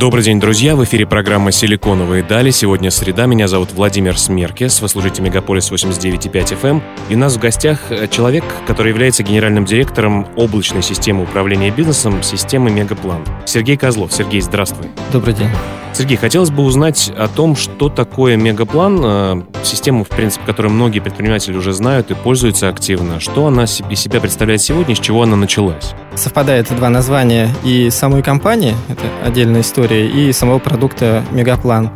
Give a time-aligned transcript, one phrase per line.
[0.00, 0.76] Добрый день, друзья!
[0.76, 2.50] В эфире программа «Силиконовые дали».
[2.52, 3.26] Сегодня среда.
[3.26, 4.80] Меня зовут Владимир Смеркис.
[4.80, 6.68] Вы слушаете Мегаполис 89.5 FM.
[6.70, 6.82] Эм.
[7.10, 12.22] И у нас в гостях э, человек, который является генеральным директором облачной системы управления бизнесом
[12.22, 13.22] системы Мегаплан.
[13.44, 14.10] Сергей Козлов.
[14.10, 14.86] Сергей, здравствуй.
[15.12, 15.50] Добрый день.
[15.92, 21.00] Сергей, хотелось бы узнать о том, что такое Мегаплан, э, систему, в принципе, которую многие
[21.00, 23.20] предприниматели уже знают и пользуются активно.
[23.20, 25.94] Что она из себя представляет сегодня, с чего она началась?
[26.14, 31.90] Совпадает два названия и самой компании, это отдельная история, и самого продукта Мегаплан.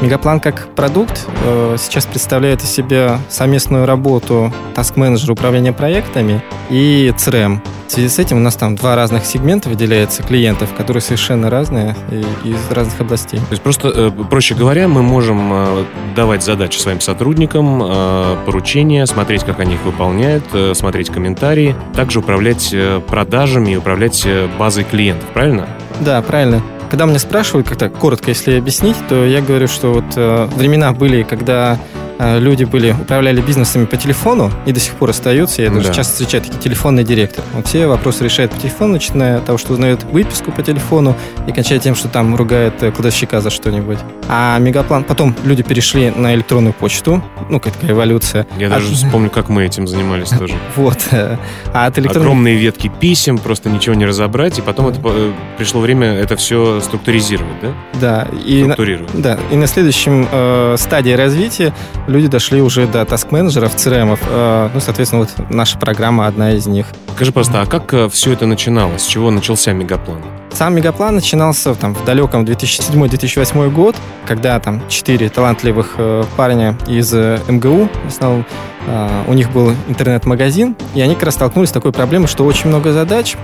[0.00, 7.60] Мегаплан как продукт э, сейчас представляет из себя совместную работу таск-менеджера управления проектами и CRM.
[7.86, 11.94] В связи с этим у нас там два разных сегмента выделяется клиентов, которые совершенно разные
[12.10, 13.38] и из разных областей.
[13.38, 15.84] То есть просто, э, проще говоря, мы можем э,
[16.16, 22.18] давать задачи своим сотрудникам, э, поручения, смотреть, как они их выполняют, э, смотреть комментарии, также
[22.18, 25.68] управлять э, продажами и управлять э, базой клиентов, правильно?
[26.00, 26.62] Да, правильно.
[26.94, 31.24] Когда меня спрашивают, как-то коротко, если объяснить, то я говорю, что вот э, времена были,
[31.24, 31.76] когда
[32.18, 35.62] Э, люди были, управляли бизнесами по телефону и до сих пор остаются.
[35.62, 35.94] Я даже да.
[35.94, 37.44] часто встречаю такие телефонный директор.
[37.54, 41.16] Он все вопросы решает по телефону, начиная от того, что узнает выписку по телефону
[41.48, 43.98] и кончая тем, что там ругает э, кладовщика за что-нибудь.
[44.28, 45.04] А Мегаплан...
[45.04, 47.22] Потом люди перешли на электронную почту.
[47.50, 48.46] Ну, какая эволюция.
[48.58, 48.94] Я даже а...
[48.94, 50.54] вспомню, как мы этим занимались тоже.
[50.76, 50.98] Вот.
[51.12, 52.26] А от электронной...
[52.26, 56.80] Огромные ветки писем, просто ничего не разобрать, и потом это, э, пришло время это все
[56.80, 57.72] структуризировать, да?
[58.00, 58.28] Да.
[58.44, 59.10] И Структурировать.
[59.14, 59.38] Да.
[59.50, 61.74] И на следующем э, стадии развития
[62.06, 64.18] люди дошли уже до таск-менеджеров, CRM.
[64.28, 66.86] Э, ну, соответственно, вот наша программа одна из них.
[67.14, 69.02] Скажи просто, а как э, все это начиналось?
[69.02, 70.18] С чего начался Мегаплан?
[70.50, 73.94] Сам Мегаплан начинался там, в далеком 2007-2008 год,
[74.26, 78.44] когда там четыре талантливых э, парня из э, МГУ, в основном,
[78.88, 82.68] э, у них был интернет-магазин, и они как раз столкнулись с такой проблемой, что очень
[82.68, 83.36] много задач,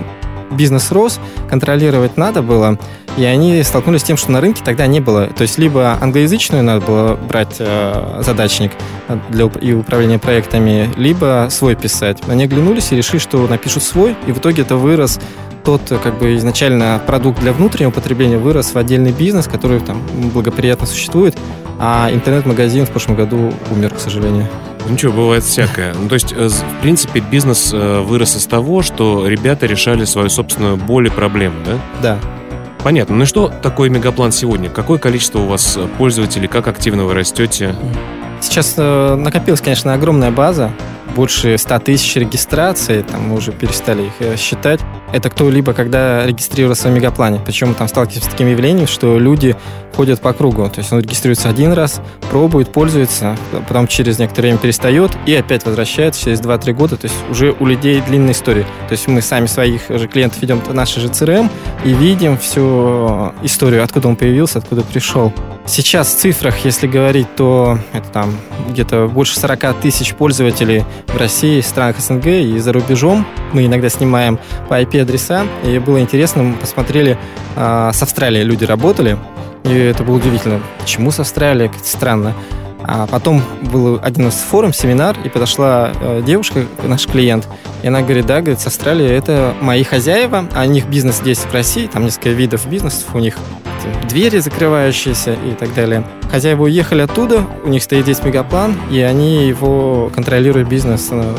[0.51, 1.19] бизнес рос,
[1.49, 2.77] контролировать надо было,
[3.17, 5.27] и они столкнулись с тем, что на рынке тогда не было.
[5.27, 8.71] То есть либо англоязычную надо было брать э, задачник
[9.29, 12.19] для и управления проектами, либо свой писать.
[12.27, 15.19] Они оглянулись и решили, что напишут свой, и в итоге это вырос
[15.63, 20.01] тот как бы изначально продукт для внутреннего потребления вырос в отдельный бизнес, который там
[20.33, 21.37] благоприятно существует,
[21.79, 24.47] а интернет-магазин в прошлом году умер, к сожалению.
[24.89, 25.93] Ничего, бывает всякое.
[25.93, 30.29] Ну, то есть, э, в принципе, бизнес э, вырос из того, что ребята решали свою
[30.29, 31.79] собственную боль и проблему, да?
[32.01, 32.19] Да.
[32.83, 33.15] Понятно.
[33.15, 34.69] Ну и что такое Мегаплан сегодня?
[34.69, 36.47] Какое количество у вас э, пользователей?
[36.47, 37.75] Как активно вы растете?
[38.41, 40.71] Сейчас э, накопилась, конечно, огромная база.
[41.15, 43.03] Больше 100 тысяч регистраций.
[43.03, 44.79] Там мы уже перестали их считать
[45.11, 47.39] это кто-либо, когда регистрировался в Мегаплане.
[47.45, 49.55] Причем там сталкиваются с таким явлением, что люди
[49.95, 50.69] ходят по кругу.
[50.69, 55.65] То есть он регистрируется один раз, пробует, пользуется, потом через некоторое время перестает и опять
[55.65, 56.97] возвращается через 2-3 года.
[56.97, 58.63] То есть уже у людей длинная история.
[58.87, 61.49] То есть мы сами своих же клиентов ведем в наши же CRM
[61.83, 65.33] и видим всю историю, откуда он появился, откуда пришел.
[65.65, 68.35] Сейчас в цифрах, если говорить, то это там
[68.69, 73.25] где-то больше 40 тысяч пользователей в России, в странах СНГ и за рубежом.
[73.53, 77.17] Мы иногда снимаем по IP-адреса, и было интересно, мы посмотрели,
[77.55, 79.17] э, с Австралии люди работали,
[79.63, 80.61] и это было удивительно.
[80.79, 81.67] Почему с Австралии?
[81.67, 82.33] Как-то странно.
[82.83, 87.47] А потом был один из форум, семинар, и подошла э, девушка, наш клиент,
[87.83, 91.39] и она говорит, да, говорит, с Австралии это мои хозяева, а у них бизнес здесь,
[91.39, 93.37] в России, там несколько видов бизнесов, у них
[94.09, 96.03] двери закрывающиеся и так далее.
[96.31, 101.35] Хозяева уехали оттуда, у них стоит здесь мегаплан, и они его контролируют бизнес э,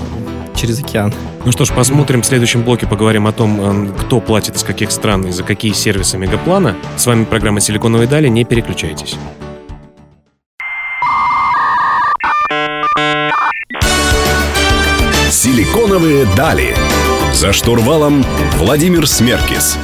[0.55, 1.13] через океан.
[1.45, 4.91] Ну что ж, посмотрим в следующем блоке, поговорим о том, э, кто платит из каких
[4.91, 6.77] стран и за какие сервисы Мегаплана.
[6.97, 9.17] С вами программа «Силиконовые дали», не переключайтесь.
[15.31, 16.77] «Силиконовые дали».
[17.33, 18.25] За штурвалом
[18.59, 19.79] Владимир Смеркис.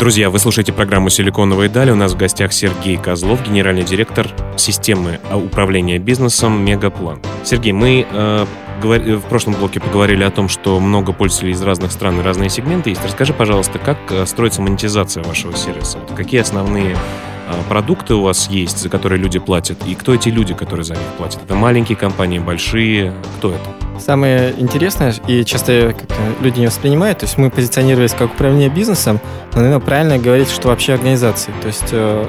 [0.00, 1.90] Друзья, вы слушаете программу «Силиконовые дали».
[1.90, 7.20] У нас в гостях Сергей Козлов, генеральный директор системы управления бизнесом «Мегаплан».
[7.44, 8.44] Сергей, мы э,
[8.82, 12.90] в прошлом блоке поговорили о том, что много пользователей из разных стран и разные сегменты
[12.90, 13.04] есть.
[13.04, 15.98] Расскажи, пожалуйста, как э, строится монетизация вашего сервиса?
[16.16, 16.96] Какие основные э,
[17.68, 21.06] продукты у вас есть, за которые люди платят, и кто эти люди, которые за них
[21.16, 21.42] платят?
[21.44, 23.14] Это маленькие компании, большие?
[23.38, 23.83] Кто это?
[23.98, 25.94] Самое интересное, и часто
[26.40, 29.20] люди не воспринимают, то есть мы позиционировались как управление бизнесом,
[29.52, 31.52] но, наверное, правильно говорить, что вообще организации.
[31.60, 32.26] То есть э,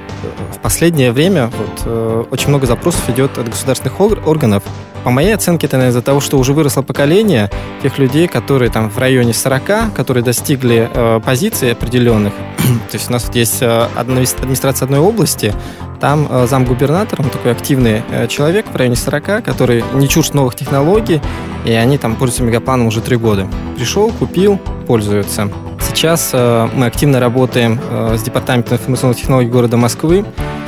[0.54, 4.64] в последнее время вот, э, очень много запросов идет от государственных органов
[5.06, 7.52] по моей оценке, это из-за того, что уже выросло поколение
[7.84, 12.34] тех людей, которые там в районе 40, которые достигли э, позиций определенных.
[12.90, 15.54] То есть у нас вот есть э, администрация одной области,
[16.02, 20.56] там э, замгубернатор, он такой активный э, человек в районе 40, который не чужд новых
[20.56, 21.22] технологий,
[21.66, 23.48] и они там пользуются мегапланом уже три года.
[23.76, 25.52] Пришел, купил, пользуются.
[25.88, 30.26] Сейчас э, мы активно работаем э, с Департаментом информационных технологий города Москвы.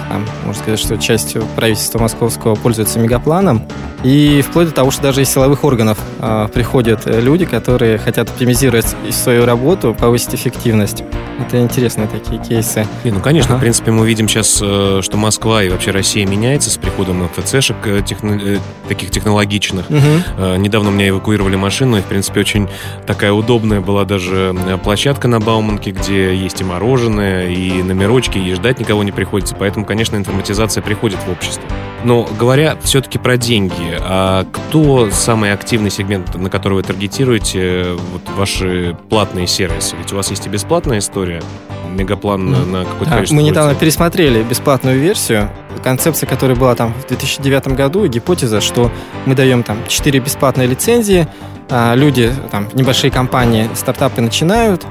[0.10, 3.68] Там, можно сказать, что часть правительства московского пользуется мегапланом.
[4.04, 8.88] И вплоть до того, что даже из силовых органов э, приходят люди, которые хотят оптимизировать
[9.12, 11.04] свою работу, повысить эффективность.
[11.40, 12.88] Это интересные такие кейсы.
[13.04, 13.58] Не, ну, конечно, ага.
[13.58, 17.76] в принципе, мы видим сейчас, э, что Москва и вообще Россия меняется с приходом МФЦшек
[17.86, 18.58] э, техно, э,
[18.88, 19.90] таких технологичных.
[19.90, 20.58] Угу.
[20.58, 22.68] Недавно у меня эвакуировали машину, и, в принципе, очень
[23.06, 28.80] такая удобная была даже площадка на Бауманке, где есть и мороженое, и номерочки, и ждать
[28.80, 29.56] никого не приходится.
[29.56, 31.64] Поэтому, конечно, информатизация приходит в общество.
[32.04, 38.22] Но говоря все-таки про деньги, а кто самый активный сегмент, на который вы таргетируете вот
[38.38, 39.96] ваши платные сервисы?
[39.98, 41.42] Ведь у вас есть и бесплатная история,
[41.90, 43.80] мегаплан на, на какое-то да, количество Мы недавно пользователей.
[43.80, 45.50] пересмотрели бесплатную версию.
[45.84, 48.92] Концепция, которая была там в 2009 году, гипотеза, что
[49.26, 51.28] мы даем там 4 бесплатные лицензии,
[51.70, 54.86] а, люди, там, небольшие компании, стартапы начинают,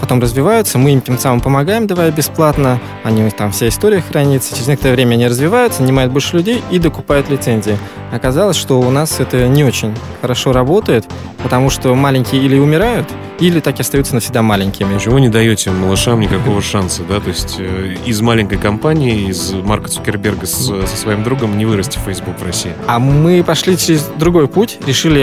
[0.00, 4.68] потом развиваются, мы им тем самым помогаем, давая бесплатно, они, там вся история хранится, через
[4.68, 7.76] некоторое время они развиваются, нанимают больше людей и докупают лицензии.
[8.12, 11.06] Оказалось, что у нас это не очень хорошо работает,
[11.42, 13.08] потому что маленькие или умирают,
[13.46, 14.98] или так и остаются навсегда маленькими.
[14.98, 17.20] Чего не даете малышам никакого шанса, да?
[17.20, 21.98] То есть э, из маленькой компании, из Марка Цукерберга с, со своим другом не вырасти
[22.04, 22.72] Facebook в России.
[22.86, 25.20] А мы пошли через другой путь, решили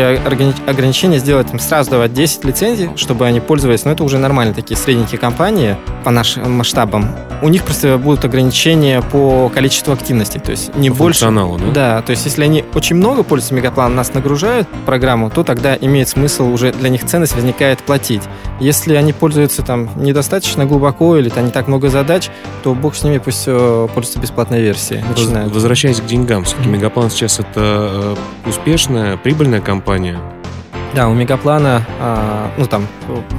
[0.68, 4.76] ограничение сделать им сразу давать 10 лицензий, чтобы они пользовались, но это уже нормально, такие
[4.76, 7.16] средненькие компании по нашим масштабам.
[7.42, 11.20] У них просто будут ограничения по количеству активности, то есть не по больше...
[11.58, 11.72] да?
[11.72, 16.10] Да, то есть если они очень много пользуются мегапланом, нас нагружают программу, то тогда имеет
[16.10, 18.24] смысл уже для них ценность возникает платить.
[18.60, 22.30] Если они пользуются там недостаточно глубоко или там не так много задач,
[22.64, 25.04] то бог с ними пусть пользуются бесплатной версией.
[25.08, 25.54] Начинают.
[25.54, 28.16] Возвращаясь к деньгам, все-таки Мегаплан сейчас это э,
[28.48, 30.20] успешная, прибыльная компания.
[30.96, 32.88] Да, у Мегаплана, а, ну там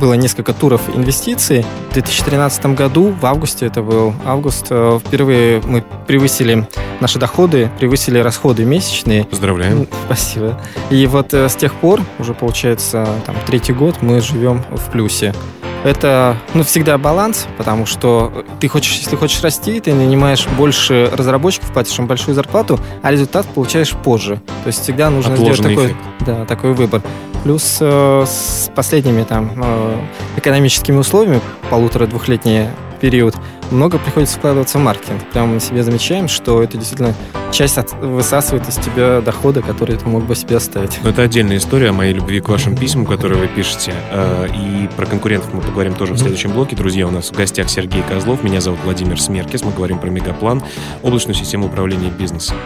[0.01, 1.65] было несколько туров инвестиций.
[1.91, 6.69] В 2013 году, в августе это был август, э, впервые мы превысили
[7.01, 9.25] наши доходы, превысили расходы месячные.
[9.25, 9.89] Поздравляем.
[10.07, 10.61] Спасибо.
[10.91, 15.35] И вот э, с тех пор, уже получается там третий год, мы живем в плюсе.
[15.83, 21.73] Это, ну, всегда баланс, потому что ты хочешь, если хочешь расти, ты нанимаешь больше разработчиков,
[21.73, 24.41] платишь им большую зарплату, а результат получаешь позже.
[24.63, 27.03] То есть всегда нужно Отложенный сделать такой, да, такой выбор.
[27.45, 30.01] Плюс э, с последними там э,
[30.37, 31.41] экономическими условиями,
[31.71, 32.67] полутора-двухлетний
[33.01, 33.35] период,
[33.71, 35.23] много приходится вкладываться в маркетинг.
[35.33, 37.15] Прямо на себе замечаем, что это действительно
[37.53, 40.99] часть от, высасывает из тебя дохода, которые ты мог бы себе оставить.
[41.03, 43.95] Но это отдельная история о моей любви к вашим письмам, которые вы пишете.
[44.11, 46.77] Э, и про конкурентов мы поговорим тоже в следующем блоке.
[46.77, 49.63] Друзья, у нас в гостях Сергей Козлов, меня зовут Владимир Смеркис.
[49.63, 50.63] Мы говорим про Мегаплан,
[51.03, 52.57] облачную систему управления бизнесом.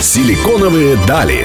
[0.00, 1.44] Силиконовые дали.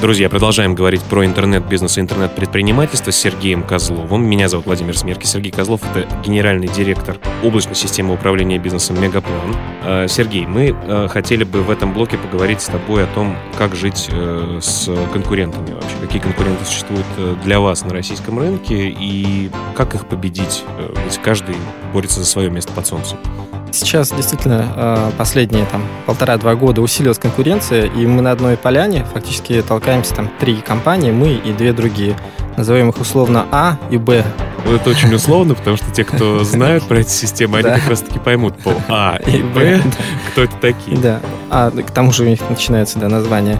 [0.00, 4.24] Друзья, продолжаем говорить про интернет-бизнес и интернет-предпринимательство с Сергеем Козловым.
[4.24, 5.24] Меня зовут Владимир Смерки.
[5.24, 9.56] Сергей Козлов— это генеральный директор облачной системы управления бизнесом «Мегаплан».
[9.82, 13.74] А, Сергей, мы а, хотели бы в этом блоке поговорить с тобой о том, как
[13.74, 15.96] жить э, с конкурентами вообще.
[16.02, 20.62] Какие конкуренты существуют э, для вас на российском рынке и как их победить?
[20.78, 21.56] Э, ведь каждый
[21.94, 23.18] борется за свое место под солнцем.
[23.76, 29.60] Сейчас действительно э, последние там полтора-два года усилилась конкуренция, и мы на одной поляне фактически
[29.60, 32.16] толкаемся там три компании, мы и две другие.
[32.56, 34.24] Назовем их условно А и Б.
[34.64, 38.00] Вот это очень условно, потому что те, кто знают про эти системы, они как раз
[38.00, 39.82] таки поймут по А и Б,
[40.30, 40.96] кто это такие.
[40.96, 43.58] Да, а к тому же у них начинается да, название.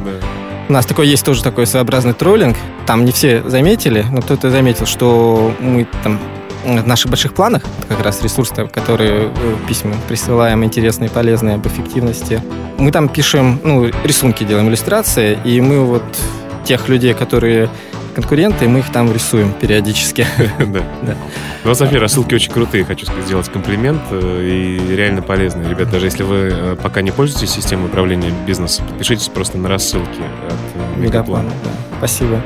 [0.70, 2.56] У нас такой есть тоже такой своеобразный троллинг.
[2.86, 6.18] Там не все заметили, но кто-то заметил, что мы там
[6.66, 12.42] в наших больших планах, как раз ресурсы, которые э, письма присылаем, интересные, полезные, об эффективности.
[12.78, 16.04] Мы там пишем, ну, рисунки делаем, иллюстрации, и мы вот
[16.64, 17.70] тех людей, которые
[18.14, 20.26] конкуренты, мы их там рисуем периодически.
[20.58, 20.82] Да.
[21.64, 25.68] Ну, София, рассылки очень крутые, хочу сделать комплимент, э, и реально полезные.
[25.68, 30.20] Ребят, даже если вы э, пока не пользуетесь системой управления бизнесом, подпишитесь просто на рассылки
[30.48, 31.50] от Мегаплана.
[31.98, 32.42] Спасибо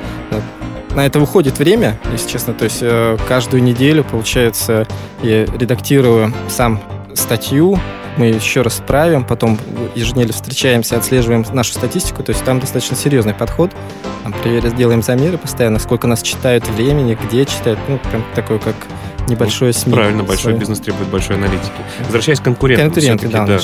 [0.95, 2.55] на это выходит время, если честно.
[2.55, 4.87] То есть э, каждую неделю, получается,
[5.23, 6.81] я редактирую сам
[7.15, 7.79] статью,
[8.17, 9.59] мы еще раз правим, потом
[9.95, 13.71] еженедельно встречаемся, отслеживаем нашу статистику, то есть там достаточно серьезный подход.
[14.23, 18.75] Там, проверяем, делаем замеры постоянно, сколько нас читают времени, где читают, ну, прям такой, как
[19.29, 19.95] небольшое СМИ.
[19.95, 21.73] Правильно, большой бизнес требует большой аналитики.
[22.05, 22.91] Возвращаясь к конкурентам.
[22.91, 23.47] Конкуренты, да.
[23.47, 23.59] да.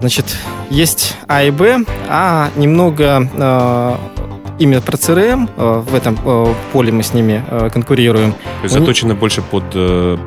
[0.00, 0.36] Значит,
[0.68, 3.96] есть А и Б, а немного э,
[4.58, 8.32] именно про CRM, э, в этом э, поле мы с ними э, конкурируем.
[8.32, 9.18] То есть заточено них...
[9.18, 9.64] больше под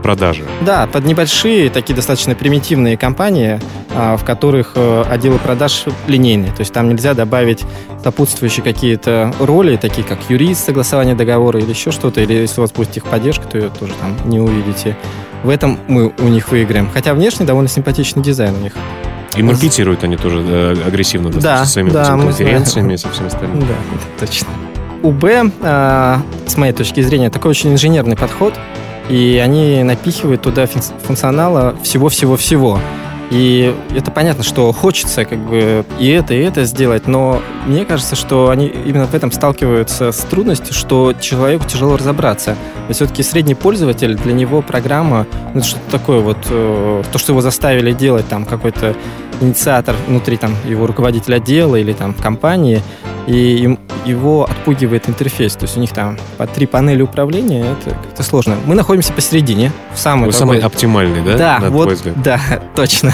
[0.02, 0.44] продажи?
[0.62, 6.52] Да, под небольшие, такие достаточно примитивные компании, в которых отделы продаж линейные.
[6.52, 7.64] То есть там нельзя добавить
[8.04, 12.72] сопутствующие какие-то роли, такие как юрист, согласование договора или еще что-то, или если у вас
[12.72, 14.96] будет техподдержка, то ее тоже там не увидите.
[15.44, 16.90] В этом мы у них выиграем.
[16.94, 18.74] Хотя внешне довольно симпатичный дизайн у них.
[19.38, 23.60] И маркетируют они тоже э, агрессивно достаточно да, своими да, конференциями и со всем остальным.
[23.62, 23.76] Да,
[24.20, 24.48] точно.
[25.04, 26.18] У Б, э,
[26.48, 28.54] с моей точки зрения, такой очень инженерный подход,
[29.10, 32.80] и они напихивают туда функционала всего-всего-всего.
[33.30, 38.16] И это понятно, что хочется как бы и это, и это сделать, но мне кажется,
[38.16, 42.56] что они именно в этом сталкиваются с трудностью, что человеку тяжело разобраться.
[42.88, 47.34] И все-таки средний пользователь, для него программа, ну, это что-то такое вот, э, то, что
[47.34, 48.96] его заставили делать, там, какой-то
[49.42, 52.82] инициатор внутри там его руководителя отдела или там компании,
[53.28, 55.56] и его отпугивает интерфейс.
[55.56, 58.56] То есть у них там по три панели управления, это как-то сложно.
[58.66, 60.28] Мы находимся посередине, в самой...
[60.28, 61.38] Вы самый оптимальный, да?
[61.38, 62.40] Да, вот, да,
[62.76, 63.14] точно.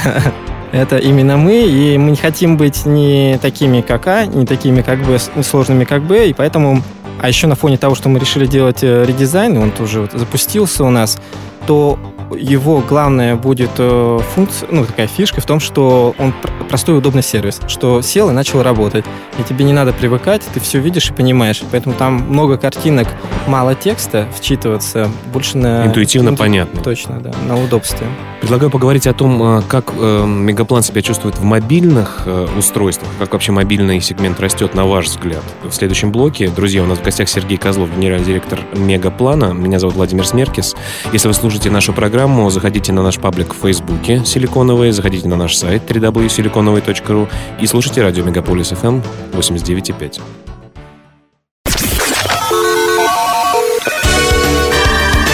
[0.72, 5.00] Это именно мы, и мы не хотим быть не такими, как А, не такими, как
[5.06, 6.82] Б, не сложными, как Б, и поэтому...
[7.22, 10.84] А еще на фоне того, что мы решили делать э, редизайн, он тоже вот запустился
[10.84, 11.20] у нас,
[11.68, 11.98] то
[12.32, 16.34] его главное будет э, функция, ну, такая фишка в том, что он
[16.70, 19.06] простой удобный сервис, что сел и начал работать.
[19.40, 21.62] И тебе не надо привыкать, ты все видишь и понимаешь.
[21.72, 23.08] Поэтому там много картинок,
[23.48, 25.86] мало текста, вчитываться, больше на...
[25.86, 26.40] Интуитивно инту...
[26.40, 26.82] понятно.
[26.82, 28.08] Точно, да, на удобстве.
[28.42, 32.28] Предлагаю поговорить о том, э, как э, Мегаплан себя чувствует в мобильных
[32.58, 35.44] устройствах, как вообще мобильный сегмент растет, на ваш взгляд.
[35.64, 39.54] В следующем блоке, друзья, у нас в гостях Сергей Козлов, генеральный директор Мегаплана.
[39.54, 40.76] Меня зовут Владимир Смеркис.
[41.12, 45.36] Если вы слушаете нашу программу, программу, заходите на наш паблик в Фейсбуке «Силиконовые», заходите на
[45.36, 47.28] наш сайт www.siliconovые.ru
[47.60, 49.02] и слушайте радио Мегаполис FM
[49.32, 50.22] 89.5.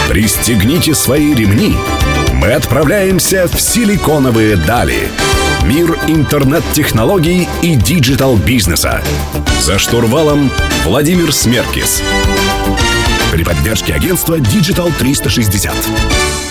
[0.08, 1.76] Пристегните свои ремни.
[2.36, 5.10] Мы отправляемся в силиконовые дали.
[5.66, 9.02] Мир интернет-технологий и digital-бизнеса.
[9.60, 10.50] За штурвалом
[10.86, 12.02] Владимир Смеркис.
[13.34, 16.49] При поддержке агентства Digital 360.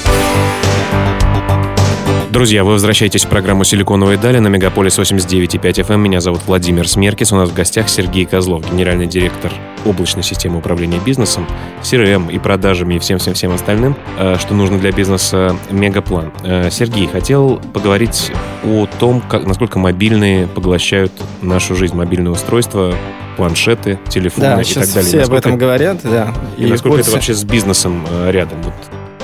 [2.38, 5.94] Друзья, вы возвращаетесь в программу «Силиконовые дали» на Мегаполис 89.5 FM.
[5.94, 6.02] Эм.
[6.02, 7.32] Меня зовут Владимир Смеркис.
[7.32, 9.52] У нас в гостях Сергей Козлов, генеральный директор
[9.84, 11.48] облачной системы управления бизнесом,
[11.82, 16.30] CRM и продажами и всем-всем-всем остальным, э, что нужно для бизнеса Мегаплан.
[16.44, 18.30] Э, Сергей, хотел поговорить
[18.64, 22.94] о том, как, насколько мобильные поглощают нашу жизнь, мобильные устройства,
[23.36, 25.02] планшеты, телефоны да, и так далее.
[25.02, 26.32] все насколько, об этом говорят, да.
[26.56, 27.10] И, и насколько больше...
[27.10, 28.62] это вообще с бизнесом э, рядом?
[28.62, 28.74] Вот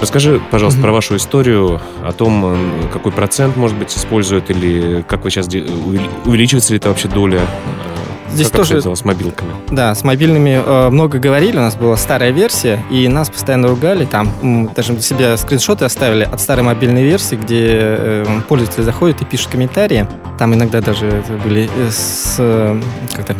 [0.00, 0.82] Расскажи, пожалуйста, mm-hmm.
[0.82, 2.56] про вашу историю, о том,
[2.92, 7.94] какой процент, может быть, используют, или как вы сейчас увеличивается ли это вообще доля э,
[8.34, 9.52] Здесь как тоже с мобилками.
[9.70, 11.56] Да, с мобильными э, много говорили.
[11.56, 14.04] У нас была старая версия, и нас постоянно ругали.
[14.04, 19.24] Там даже для себя скриншоты оставили от старой мобильной версии, где э, пользователи заходят и
[19.24, 20.08] пишут комментарии.
[20.38, 22.80] Там иногда даже были э, с э,
[23.14, 23.36] как-то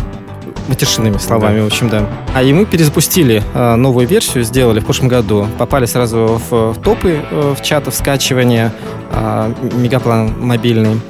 [0.69, 1.65] матершинными словами, да.
[1.65, 2.09] в общем, да.
[2.35, 5.47] А и мы перезапустили э, новую версию, сделали в прошлом году.
[5.59, 8.73] Попали сразу в, в топы э, в чатов скачивания,
[9.11, 11.01] э, мегаплан мобильный.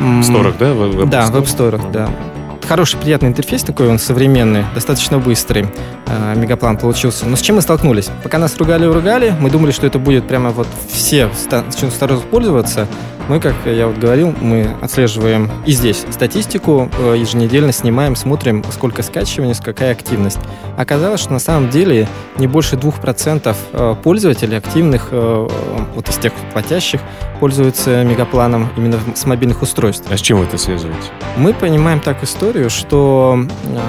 [0.00, 0.72] В сторах, да?
[0.72, 2.08] В, в да, в веб-сторах, да
[2.70, 5.66] хороший, приятный интерфейс такой, он современный, достаточно быстрый.
[6.06, 7.26] Э, мегаплан получился.
[7.26, 8.10] Но с чем мы столкнулись?
[8.22, 12.86] Пока нас ругали-ругали, мы думали, что это будет прямо вот все сразу пользоваться.
[13.30, 19.04] Мы, как я вот говорил, мы отслеживаем и здесь статистику, э, еженедельно снимаем, смотрим, сколько
[19.04, 20.40] скачиваний, какая активность.
[20.76, 22.08] Оказалось, что на самом деле
[22.38, 25.48] не больше 2% э, пользователей активных, э,
[25.94, 27.00] вот из тех платящих,
[27.38, 30.08] пользуются мегапланом именно с мобильных устройств.
[30.10, 31.10] А с чем вы это связываете?
[31.36, 33.46] Мы понимаем так историю, что,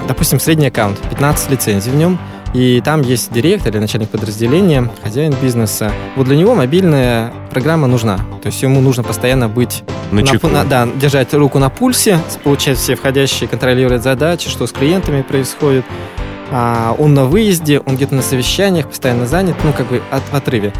[0.08, 2.20] допустим, средний аккаунт, 15 лицензий в нем–
[2.54, 5.92] и там есть директор или начальник подразделения, хозяин бизнеса.
[6.16, 8.18] Вот для него мобильная программа нужна.
[8.42, 9.84] То есть ему нужно постоянно быть...
[10.12, 14.72] На, на, на Да, держать руку на пульсе, получать все входящие, контролировать задачи, что с
[14.72, 15.86] клиентами происходит.
[16.52, 20.36] А он на выезде, он где-то на совещаниях, постоянно занят, ну, как бы от, в
[20.36, 20.74] отрыве.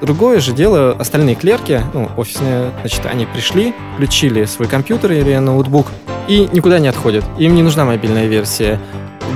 [0.00, 5.88] Другое же дело, остальные клерки, ну, офисные, значит, они пришли, включили свой компьютер или ноутбук
[6.28, 7.24] и никуда не отходят.
[7.38, 8.78] Им не нужна мобильная версия.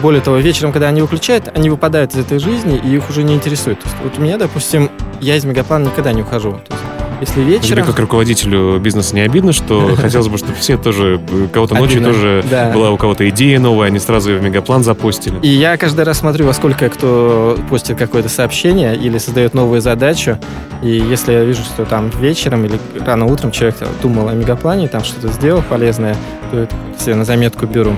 [0.03, 3.35] Более того, вечером, когда они выключают, они выпадают из этой жизни, и их уже не
[3.35, 3.81] интересует.
[3.81, 6.53] То есть, вот у меня, допустим, я из Мегаплана никогда не ухожу.
[6.53, 6.83] То есть,
[7.21, 7.69] Если вечером...
[7.69, 11.21] Тебе как руководителю бизнеса не обидно, что хотелось бы, чтобы все тоже,
[11.53, 12.71] кого-то ночью тоже да.
[12.71, 15.39] была у кого-то идея новая, они сразу ее в мегаплан запустили.
[15.43, 20.39] И я каждый раз смотрю, во сколько кто постит какое-то сообщение или создает новую задачу.
[20.83, 25.05] И если я вижу, что там вечером или рано утром человек думал о мегаплане, там
[25.05, 26.17] что-то сделал полезное,
[26.51, 27.93] то это себе на заметку беру.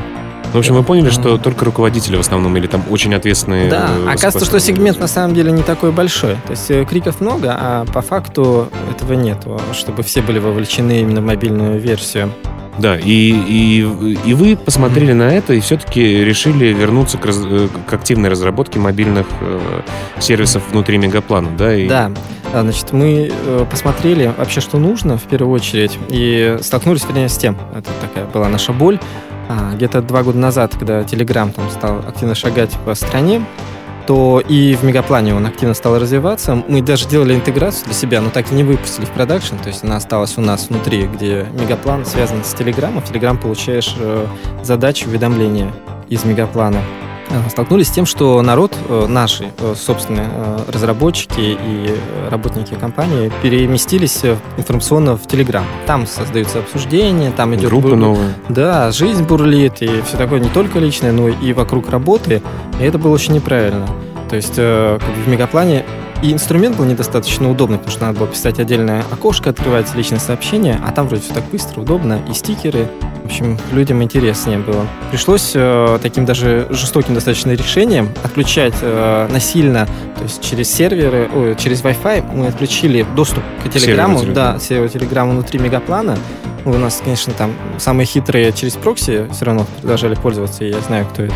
[0.52, 3.70] Ну, в общем, вы поняли, что только руководители в основном, или там очень ответственные...
[3.70, 6.34] Да, э, оказывается, что сегмент на самом деле не такой большой.
[6.44, 11.22] То есть э, криков много, а по факту этого нет, чтобы все были вовлечены именно
[11.22, 12.32] в мобильную версию.
[12.78, 13.80] Да, и, и,
[14.26, 18.78] и вы посмотрели на это и все-таки решили вернуться к, раз- э, к активной разработке
[18.78, 19.80] мобильных э,
[20.20, 21.74] сервисов внутри мегаплана, да?
[21.74, 22.10] И Да,
[22.52, 23.32] А, значит, мы
[23.70, 28.48] посмотрели вообще, что нужно в первую очередь, и столкнулись, вернее, с тем, это такая была
[28.50, 28.98] наша боль,
[29.52, 33.44] А, где-то два года назад, когда Telegram там стал активно шагать по стране,
[34.06, 36.62] то и в Мегаплане он активно стал развиваться.
[36.66, 39.84] Мы даже делали интеграцию для себя, но так и не выпустили в продакшн, то есть
[39.84, 43.02] она осталась у нас внутри, где Мегаплан связан с Телеграмом.
[43.02, 44.26] В Телеграм получаешь э,
[44.62, 45.70] задачи, уведомления
[46.08, 46.80] из Мегаплана.
[47.32, 50.28] Э, Столкнулись с тем, что народ, э, наши э, собственные
[50.68, 51.96] разработчики и
[52.30, 54.22] работники компании переместились
[54.56, 55.64] информационно в Телеграм.
[55.86, 58.34] Там создаются обсуждения, там идет группы бур- новые.
[58.48, 62.42] да, жизнь бурлит, и все такое не только личное, но и вокруг работы.
[62.80, 63.86] И это было очень неправильно.
[64.28, 65.84] То есть в мегаплане
[66.22, 70.80] и инструмент был недостаточно удобный, потому что надо было писать отдельное окошко, открывать личные сообщения,
[70.86, 72.88] а там вроде все так быстро, удобно, и стикеры.
[73.32, 74.86] Общем, людям интереснее было.
[75.10, 79.86] Пришлось э, таким даже жестоким достаточно решением отключать э, насильно,
[80.18, 84.52] то есть через серверы, ой, через Wi-Fi мы отключили доступ к Телеграму, Телеграма.
[84.52, 86.18] да, серверу Телеграма внутри мегаплана.
[86.66, 90.80] Ну, у нас, конечно, там самые хитрые через прокси все равно продолжали пользоваться, и я
[90.80, 91.34] знаю, кто это.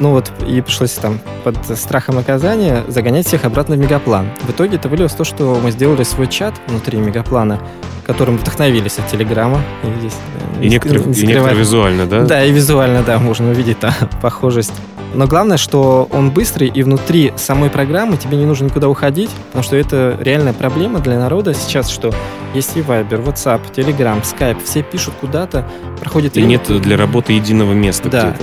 [0.00, 4.28] Ну вот, и пришлось там под страхом наказания загонять всех обратно в Мегаплан.
[4.42, 7.60] В итоге это вылилось то, что мы сделали свой чат внутри Мегаплана,
[8.06, 9.60] которым вдохновились от Телеграма.
[9.84, 10.16] И, здесь,
[10.56, 12.22] э, И не некоторые, не и некоторые визуально, да?
[12.22, 13.92] Да, и визуально, да, можно увидеть там
[14.22, 14.72] похожесть.
[15.14, 19.62] Но главное, что он быстрый, и внутри самой программы тебе не нужно никуда уходить, потому
[19.62, 22.12] что это реальная проблема для народа сейчас, что
[22.54, 25.68] есть и Viber, WhatsApp, Telegram, Skype, все пишут куда-то,
[26.00, 28.36] проходит И нет для работы единого места, Да.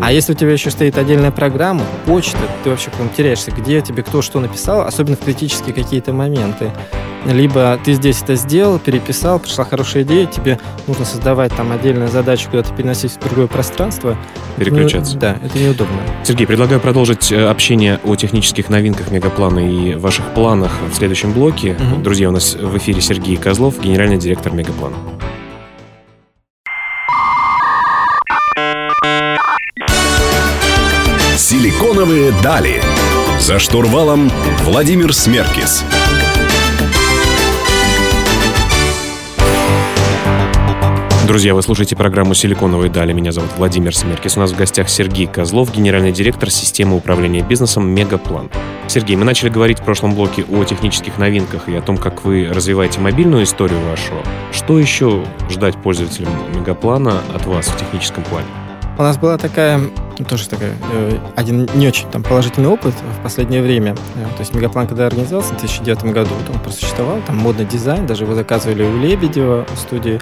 [0.00, 4.02] А если у тебя еще стоит отдельная программа, почта, ты вообще потом теряешься, где тебе
[4.02, 6.72] кто что написал, особенно в критические какие-то моменты.
[7.26, 12.48] Либо ты здесь это сделал, переписал, пришла хорошая идея, тебе нужно создавать там отдельную задачу,
[12.50, 14.16] куда-то переносить в другое пространство.
[14.56, 15.14] Переключаться.
[15.14, 15.96] Ну, да, это неудобно.
[16.24, 21.76] Сергей, предлагаю продолжить э, общение о технических новинках Мегаплана и ваших планах в следующем блоке.
[21.78, 22.02] Мгм.
[22.02, 24.96] Друзья, у нас в эфире Сергей Козлов, генеральный директор Мегаплана.
[31.36, 32.82] Силиконовые дали.
[33.40, 34.30] За штурвалом
[34.64, 35.84] Владимир Смеркис.
[41.28, 43.12] Друзья, вы слушаете программу «Силиконовые дали».
[43.12, 44.38] Меня зовут Владимир Смеркис.
[44.38, 48.48] У нас в гостях Сергей Козлов, генеральный директор системы управления бизнесом «Мегаплан».
[48.86, 52.48] Сергей, мы начали говорить в прошлом блоке о технических новинках и о том, как вы
[52.50, 54.14] развиваете мобильную историю вашу.
[54.52, 58.46] Что еще ждать пользователям Мегаплана от вас в техническом плане?
[58.96, 59.82] У нас была такая,
[60.18, 63.94] ну, тоже такая, э, один не очень там положительный опыт в последнее время.
[64.16, 68.06] Э, То есть Мегаплан, когда организовался в 2009 году, он просто существовал, там модный дизайн,
[68.06, 70.20] даже его заказывали у Лебедева в студии.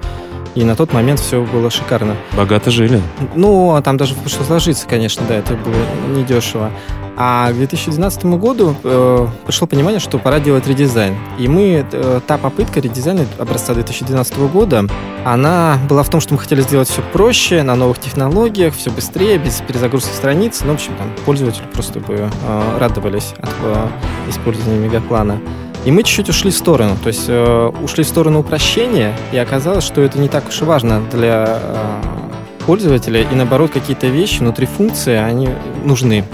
[0.56, 2.16] И на тот момент все было шикарно.
[2.34, 3.00] Богато жили.
[3.34, 6.72] Ну, а там даже пришлось сложиться, конечно, да, это было недешево.
[7.18, 11.16] А к 2012 году э, пришло понимание, что пора делать редизайн.
[11.38, 14.84] И мы, э, та попытка редизайна образца 2012 года,
[15.24, 19.38] она была в том, что мы хотели сделать все проще, на новых технологиях, все быстрее,
[19.38, 20.60] без перезагрузки страниц.
[20.64, 23.88] Ну, в общем, там пользователи просто бы э, радовались от э,
[24.28, 25.40] использования мегаплана.
[25.87, 29.85] И мы чуть-чуть ушли в сторону, то есть э, ушли в сторону упрощения, и оказалось,
[29.85, 34.66] что это не так уж и важно для э, пользователя, и наоборот, какие-то вещи внутри
[34.66, 35.49] функции, они
[35.85, 36.25] нужны.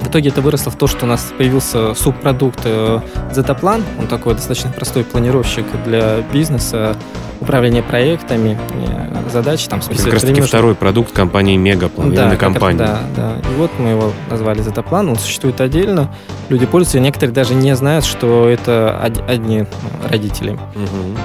[0.00, 4.34] В итоге это выросло в то, что у нас появился субпродукт э, Zetaplan, он такой
[4.34, 6.96] достаточно простой планировщик для бизнеса,
[7.40, 12.08] управления проектами, э, задачи там Это как списывать раз таки время, второй продукт компании Мегаплан,
[12.08, 12.78] именно как раз- компании.
[12.78, 13.32] Да, да.
[13.50, 16.12] И вот мы его назвали Zetaplan, он существует отдельно,
[16.48, 19.64] люди пользуются, и некоторые даже не знают, что это од- одни
[20.10, 20.52] родители.
[20.74, 21.16] Мгм.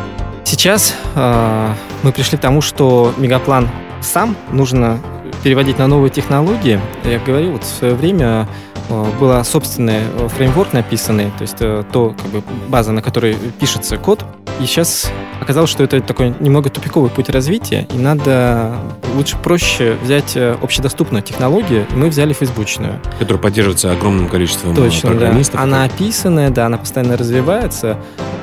[0.43, 1.69] Сейчас э,
[2.03, 3.69] мы пришли к тому, что Мегаплан
[4.01, 4.99] сам нужно
[5.43, 6.79] переводить на новые технологии.
[7.05, 8.47] Я говорил, вот в свое время
[8.89, 13.35] э, был собственный э, фреймворк написанный, то есть э, то как бы база, на которой
[13.59, 14.25] пишется код.
[14.59, 18.75] И сейчас оказалось, что это такой немного тупиковый путь развития, и надо
[19.15, 22.99] лучше проще взять общедоступную технологию, и мы взяли фейсбучную.
[23.17, 25.55] Которая поддерживается огромным количеством Точно, программистов.
[25.55, 25.63] Да.
[25.63, 27.97] Она описанная, да, она постоянно развивается,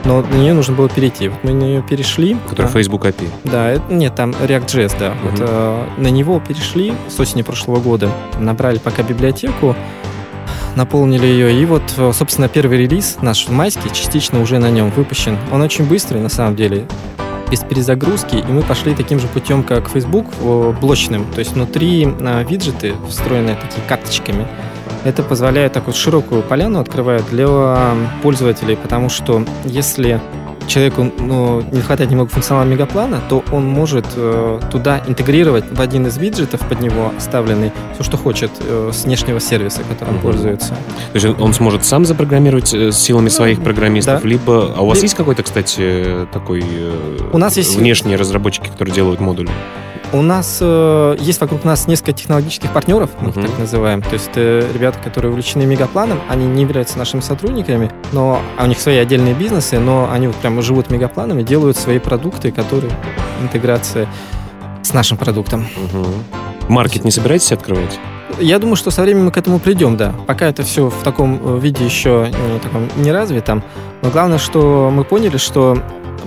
[0.05, 1.29] но на нее нужно было перейти.
[1.29, 2.37] Вот мы на нее перешли.
[2.48, 2.72] Который да.
[2.72, 3.29] Facebook API.
[3.44, 5.11] Да, это, нет, там React.js, да.
[5.11, 5.31] Мгм.
[5.31, 9.76] Вот, э, на него перешли с осени прошлого года, набрали пока библиотеку,
[10.76, 15.37] наполнили ее, и вот, э, собственно, первый релиз наш майский частично уже на нем выпущен.
[15.52, 16.87] Он очень быстрый, на самом деле,
[17.50, 21.26] без перезагрузки, и мы пошли таким же путем, как Facebook, э, блочным.
[21.33, 24.46] То есть внутри э, виджеты, встроенные такие карточками,
[25.04, 30.20] это позволяет такую широкую поляну открывает для пользователей, потому что если
[30.66, 36.07] человеку ну, не хватает немного функционала мегаплана, то он может э, туда интегрировать в один
[36.07, 40.23] из виджетов под него оставленный все, что хочет э, с внешнего сервиса, которым Мгм.
[40.23, 40.68] пользуется.
[41.12, 44.29] То есть он- сможет сам запрограммировать э, силами своих программистов, да.
[44.29, 44.73] либо...
[44.77, 48.94] А у вас Ли- есть какой-то, кстати, такой э, У нас есть- внешние разработчики, которые
[48.94, 49.51] делают модули?
[50.12, 53.46] У нас э, есть вокруг нас несколько технологических партнеров, мы их Мгм.
[53.46, 54.03] так называем.
[54.03, 58.66] То есть это ребята, которые увлечены мегапланом, они не являются нашими сотрудниками, но а у
[58.66, 62.92] них свои отдельные бизнесы, но они вот прямо живут мегапланом и делают свои продукты, которые
[63.40, 64.09] интеграция
[64.83, 65.66] с нашим продуктом.
[65.92, 66.07] Мгм.
[66.68, 68.01] Маркет не собираетесь открывать?
[68.40, 70.12] Я думаю, что со временем мы к этому придем, да.
[70.27, 73.62] Пока это все в таком э, виде еще не, таком, не развитом.
[74.03, 75.79] Но главное, что мы поняли, что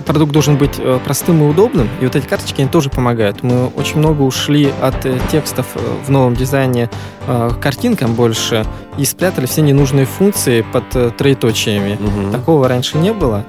[0.06, 3.42] продукт должен быть э, простым и удобным, и вот эти карточки, они тоже помогают.
[3.42, 6.90] Мы очень много ушли от э, текстов э, в новом дизайне
[7.26, 8.66] к картинкам больше
[8.98, 11.98] и спрятали все ненужные функции под троеточиями.
[11.98, 12.32] Мгм.
[12.32, 13.46] Такого раньше не было.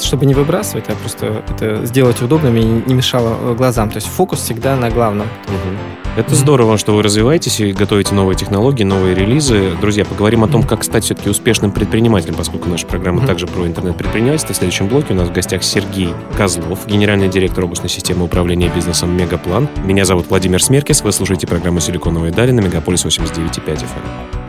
[0.00, 3.90] Чтобы не выбрасывать, а просто это сделать удобным и не мешало э, глазам.
[3.90, 5.26] То есть фокус всегда на главном.
[5.48, 5.78] Мгм.
[6.14, 9.72] Это здорово, что вы развиваетесь и готовите новые технологии, новые релизы.
[9.80, 14.52] Друзья, поговорим о том, как стать все-таки успешным предпринимателем, поскольку наша программа также про интернет-предпринимательство.
[14.52, 19.16] В следующем блоке у нас в гостях Сергей Козлов, генеральный директор областной системы управления бизнесом
[19.16, 19.68] «Мегаплан».
[19.84, 21.00] Меня зовут Владимир Смеркис.
[21.02, 24.41] Вы слушаете программу «Силиконовые дали» на Мегаполис 89.5 FM.